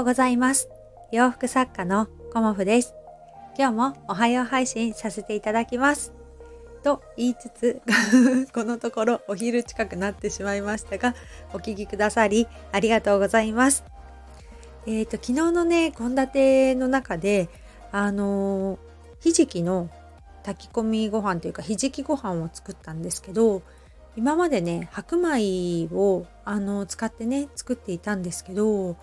[0.00, 0.68] うございます。
[1.12, 2.94] 洋服作家のコモフです。
[3.58, 6.14] 今日もおはよう配信させていただきます。
[6.82, 7.82] と言いつつ
[8.54, 11.14] このところお昼近くなってしまいましたが、
[11.52, 13.84] お聴きくださりありがとうございます。
[14.86, 17.50] えっ、ー、と、昨日のね、献立の中で、
[17.92, 18.78] あの、
[19.18, 19.90] ひじきの
[20.44, 23.60] 炊き込みご飯というか、ひじきご飯を作ったんですけど、
[24.16, 28.96] 今までね白米をあの使ってね作っていたんですけど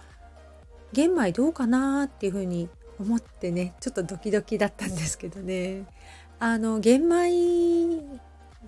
[0.93, 2.69] 玄米どうかなっていうふうに
[2.99, 5.85] 思ってねちょっとドキドキだったんですけどね。
[6.39, 8.01] あの玄米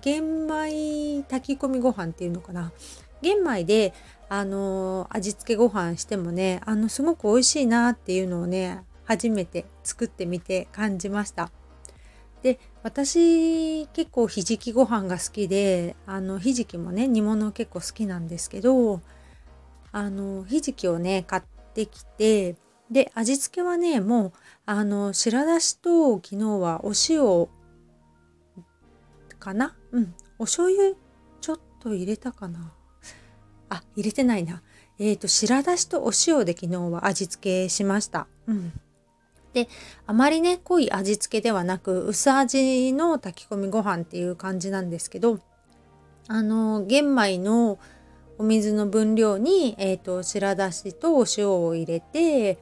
[0.00, 2.72] 玄米炊き込みご飯っていうのかな。
[3.22, 3.92] 玄米で
[4.28, 11.50] あの味付けご飯してもねあのすごく美味しいなっていうのをね初めて作ってみて感じました。
[12.42, 19.02] で私結構ひじきご飯が好きであのひじきもね煮物結構好きなんですけど
[19.92, 21.42] あのひじきをね買っ
[21.74, 22.56] てきて
[22.90, 24.32] で味付けはねもう
[24.66, 27.48] あの白だしと昨日はお塩
[29.38, 29.74] かな？
[29.92, 30.14] うん。
[30.38, 30.94] お醤油
[31.40, 32.72] ちょっと入れたかな？
[33.68, 34.62] あ入れてないな。
[34.98, 38.26] えっ、ー、と白だしとお塩で昨日は味付けしました。
[38.46, 38.72] うん。
[39.52, 39.68] で
[40.06, 45.40] あまりね濃い味付けではなく薄味の炊き込みご飯っていう感じなんですけど
[46.28, 47.78] あの玄米の
[48.40, 52.58] お水の分量に、えーと、白だしとお塩を入れて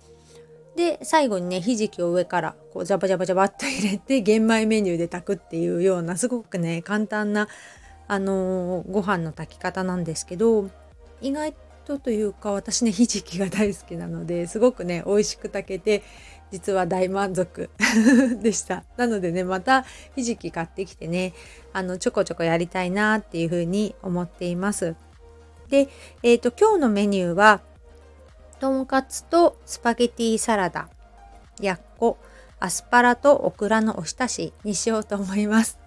[0.74, 7.46] で最後にねひじきを上からこうジャバジャバジャバっと入れて 玄米メニューで炊くっていうようなすごくね簡単な
[8.08, 10.68] あのー、ご飯の炊き方なんですけど
[11.20, 11.54] 意外
[11.84, 16.02] とというか私ねひじきが大好きなのですごくね美味しく炊けて
[16.50, 17.70] 実は大満足
[18.42, 18.84] でした。
[18.96, 19.84] なのでね、また
[20.16, 21.34] ひじき買ってきてね、
[21.74, 24.96] あの、ちょこちょこやりたいなっていうふうに思っています。
[25.68, 25.88] で、
[26.22, 27.60] えっ、ー、と、今日のメニューは、
[28.60, 30.88] とんかつとスパゲティサラダ、
[31.60, 32.18] やっこ、
[32.60, 35.78] アスパラとオクラのおひたしにしようと思います。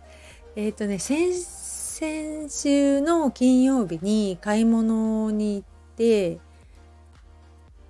[0.55, 6.39] えっ、ー、とね、先、先週の金曜日に買い物に行って、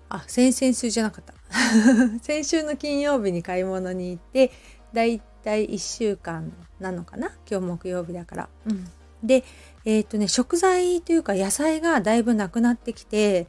[0.09, 1.33] あ、先々週じゃなかった。
[2.21, 4.51] 先週の金曜日に買い物に行って
[4.93, 7.31] だいたい1週間なのかな？
[7.49, 8.49] 今日木曜日だから。
[8.65, 8.91] うん、
[9.23, 9.43] で
[9.85, 13.47] えっ、とね食材というか野菜がだいぶなくなってきて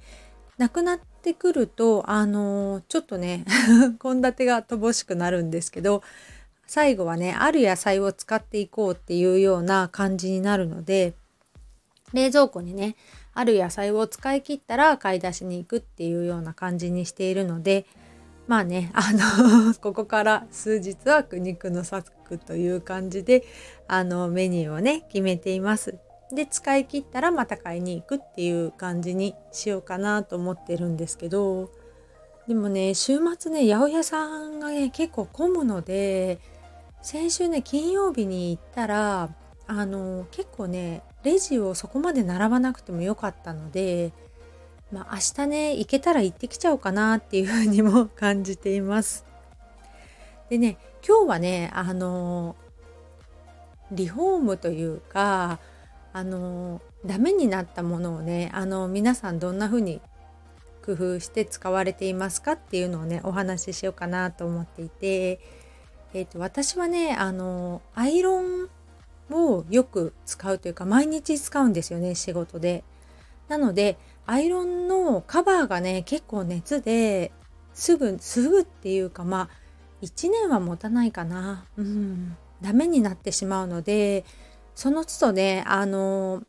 [0.58, 3.44] なくなってくるとあのー、ちょっとね
[4.02, 6.02] 献立が乏しくなるんですけど
[6.66, 11.14] 最後はねある野菜を使っていこうっていうような感じになるので
[12.12, 12.96] 冷蔵庫にね
[13.34, 17.86] ある野菜を使い切ったら買い出しに行くっていうような感じにしているので
[18.46, 23.44] まあね あのここから数日は苦肉の策という感じで
[23.88, 25.96] あのメニューをね決めています。
[26.32, 31.70] で使い切ったらまた買いに行くっていう感じにしようかなと思ってるんですけど
[32.48, 36.38] でもね週末ね八百屋さんがね結構混むので
[37.02, 39.28] 先週ね金曜日に行ったら
[39.66, 44.12] あの結構ねレジをそこまで並ばなくてもよかったので、
[44.92, 49.24] まあ、明日ね行けたら行ってきちゃおうかなっていうふうにも感じています。
[50.50, 50.76] でね
[51.06, 52.56] 今日はねあの
[53.90, 55.58] リフォームというか
[56.12, 60.00] あのダメになったものをねあの皆さんどんな風に
[60.84, 65.40] 工夫して使われていますかっていうのをねお話ししようかなと思っていて、
[66.12, 68.68] えーと私はねあのアイロン
[69.30, 72.84] をよく使うというか毎日使うんですよね仕事で。
[73.48, 77.32] なのでアイロンのカバーがね結構熱で
[77.74, 79.48] すぐすぐっていうかまあ
[80.02, 81.64] 1年は持たないかな。
[81.76, 82.36] うん。
[82.60, 84.24] ダメになってしまうので
[84.74, 86.42] その都度ねあの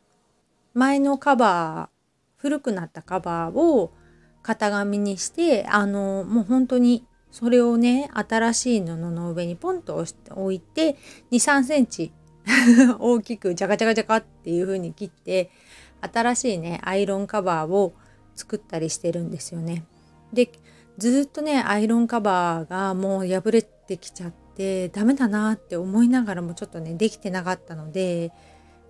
[0.72, 1.94] 前のカバー
[2.36, 3.92] 古くなったカバーを
[4.42, 10.96] 型紙にしてあのもう本当にそれをね新しい布の上にポンと置いて
[11.32, 12.12] 2 3センチ
[13.00, 15.50] 大きくジャカジャカジャカっていう風に切って
[16.00, 17.94] 新しいねアイロンカバーを
[18.34, 19.84] 作ったりしてるんですよね。
[20.32, 20.50] で
[20.98, 28.32] ずっとねアイロンカバーがもう破れてきちゃってダメだなって思いながらもちょっとねできてなかったので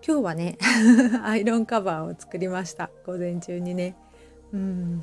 [0.07, 0.59] 今日はね
[1.25, 3.97] アイロンカバーを作りました午前中にね。
[4.53, 5.03] うん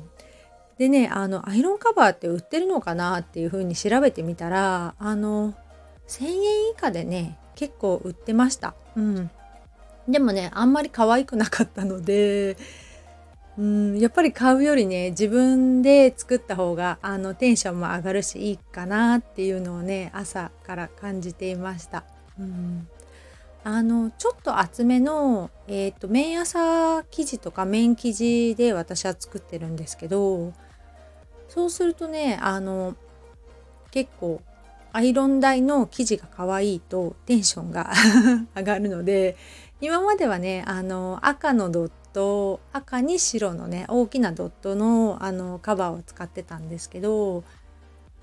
[0.78, 5.54] でねあのアイロンカバーって売ってるのかなっていう風に調べてみたらあの
[6.08, 8.74] 1,000円以下でね結構売ってました。
[8.96, 9.30] うん。
[10.08, 12.56] でもね、あんまり可愛くなかったので、
[13.58, 22.04] うん、やっぱり買うよりね、自分で作った方が、あの、テンションも上がるし、いいかなっていうのをね、朝から感じていました。
[22.38, 22.88] うん。
[23.64, 30.52] あの、ちょっと厚めの、えっ、ー、と、麺朝生地とか麺生地で私は作ってるんですけど、
[31.52, 32.96] そうするとねあの
[33.90, 34.40] 結構
[34.90, 37.92] アイロン台の生地が可愛いとテンションが
[38.56, 39.36] 上がるので
[39.82, 47.42] 今まではねあの赤のドット赤に白のね大きなドットのあのカバーを使ってたんですけど、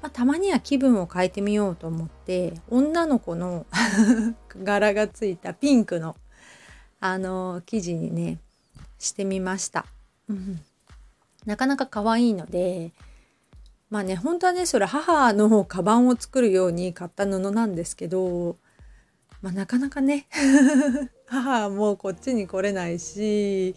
[0.02, 3.66] まあ、たまには気分を変えてみようと思って女の子の
[4.64, 6.16] 柄がついたピンクの
[7.02, 8.40] あの生地にね
[8.98, 9.86] してみました。
[10.30, 10.62] うん、
[11.46, 12.94] なかなか可愛いので
[13.90, 18.56] まあね本当はねそれ母のカバンを作るように買った布なんですけど、
[19.42, 20.26] まあ、なかなかね
[21.30, 23.76] 母はもうこっちに来れないし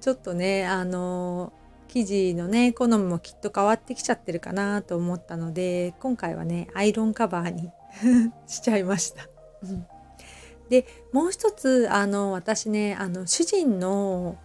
[0.00, 1.52] ちょっとねあの
[1.88, 7.70] 生地のね好みもきっと変わってきちゃってるかなと思ったので今回はねアイロンカバーに
[8.46, 9.28] しちゃいました。
[10.68, 14.36] でもう一つあの私ねあの主人の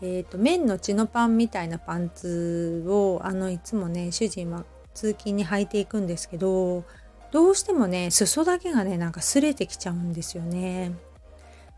[0.00, 6.84] えーと、綿の血のパンみたいなパンツをあのいつもね主人は通勤に履いていくんですけど
[7.32, 10.92] どうしてもね裾だけがねなんか擦れてきちゃうんですよね。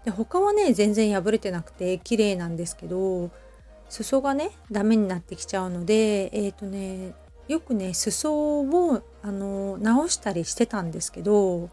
[0.04, 3.30] で他はね全然破れてなくて綺麗なんですけど
[3.88, 7.14] 裾がねダメになってきちゃうのでえっ、ー、とね
[7.48, 11.68] よくね裾をあの直したりしてたんですけど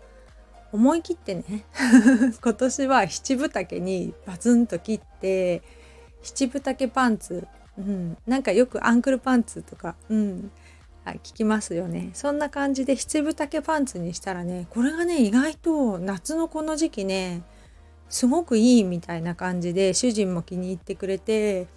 [0.71, 1.65] 思い切ってね
[2.41, 5.62] 今年は七分丈にバツンと切って
[6.24, 7.47] 七分丈パンツ、
[7.77, 10.51] うん、なんかよくアンクルパンツとか、うん、
[11.06, 12.09] 聞きますよね。
[12.13, 17.44] そんな感じで七分丈パンツにしたらねこれがね意外と夏のこの時期ね
[18.09, 21.68] すごくいいみたいな感じで主人も気に入ってくれて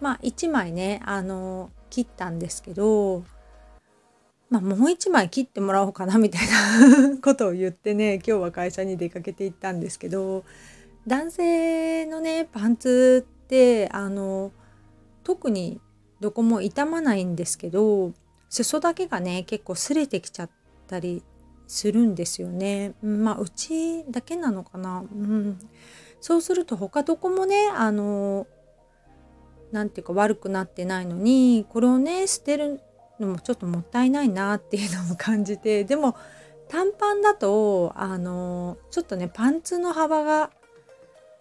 [0.00, 3.24] まあ1枚ねあの切ったんですけど
[4.50, 6.46] まあもう1枚切ってもらおうかなみたい
[7.10, 10.44] な ことを言ってね今日は会社に出かけて行ったんですけど
[11.06, 14.52] 男性のねパンツってあの
[15.24, 15.80] 特に
[16.20, 18.12] どこも傷まないんですけど
[18.48, 20.50] 裾だけがね結構擦れてきちゃっ
[20.86, 21.22] たり
[21.68, 22.94] するんですよね。
[23.02, 25.00] まあうちだけなのかな。
[25.00, 25.58] うん、
[26.20, 28.48] そうすると他どこもねあの
[29.70, 32.80] 何て言うか悪くなってないのにこれをね捨てる
[33.20, 36.16] のもちょっともったいないなっていうのも感じてでも
[36.68, 40.50] 短パンだとあのちょっとねパンツの幅が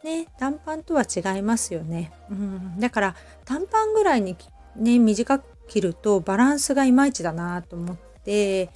[0.03, 3.15] ね短パンとは違いますよね、うん、だから
[3.45, 4.35] 短パンぐらいに
[4.75, 8.69] ね短く切るとバランスがいまいちだなと思って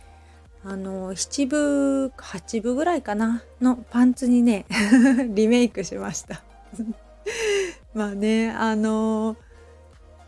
[0.64, 4.66] あの7分8分ぐらいかなのパンツにね
[5.30, 6.44] リメイクしました。
[7.94, 9.36] まあねあの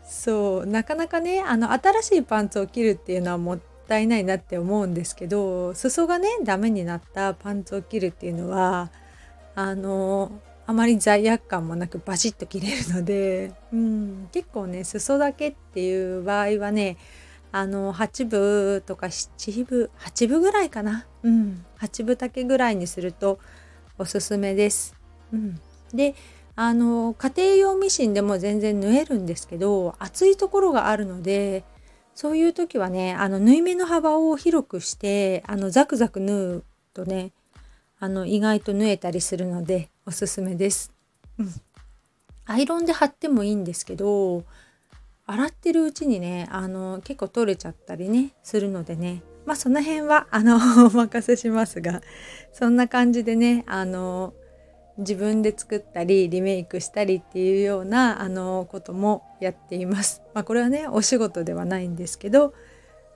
[0.04, 3.58] そうなかなかねあの新しいパンツを切るっていうのはもっ
[3.88, 8.90] たいないなって思うんですけど裾がねダメになったパンツを切るっていうのは
[9.54, 10.32] あの
[10.66, 16.96] あまり罪悪感もなくバシッと切れるので、うん、結構ね裾だけっていう場合はね
[17.56, 23.38] あの8分とか7分8分ぐらいかな、うん、8分丈ぐらいにすると
[23.96, 24.96] おすすめです。
[25.32, 25.60] うん、
[25.92, 26.16] で
[26.56, 31.62] あの家庭用ミシンでも全然縫えるんですけど厚いところがあるので
[32.12, 37.30] そういう時はねあの縫い目の幅を広くしてあのザクザク縫うとね
[38.00, 40.92] あの意外と縫えたりするのでおすすめです。
[41.38, 41.52] うん、
[42.46, 44.42] アイロンで貼ってもいいんですけど
[45.26, 52.02] 洗ってるうちにねあの結構取れちゃったりねするのでねまあその辺はあの お任せしますが
[52.52, 54.34] そんな感じでねあの
[54.98, 60.22] 自分で作ったりリメイクしたりっていうようなあのこともやっています。
[60.34, 62.54] まあこれはねお仕事ではないんですけど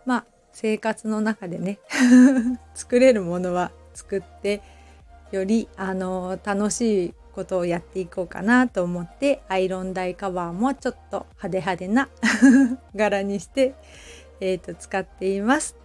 [0.05, 1.79] まあ生活の中でね
[2.75, 4.61] 作れるものは作って
[5.31, 12.09] よりあの楽しいことをやっていこうかなと思ってアイロン台カバーもちょっと派手派手な
[12.97, 13.75] 柄にして、
[14.41, 15.77] えーと、使っています。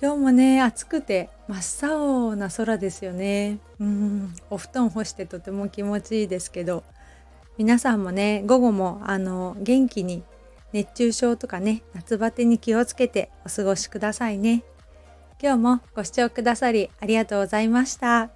[0.00, 3.58] 今日もね暑くて真っ青な空ですよね。
[3.80, 6.84] うんお布団干してとても気持ちいいですけど
[7.56, 10.22] 皆さんもね午後もあの元気に
[10.72, 14.62] 熱中症とかね夏バテに気をつけてお過ごしくださいね。
[15.42, 18.35] 今日もご視聴くださりありがとうございました。